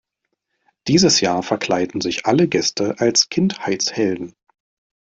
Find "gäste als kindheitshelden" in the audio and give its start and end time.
2.47-4.33